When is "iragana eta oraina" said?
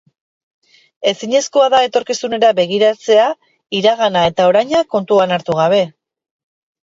3.81-4.83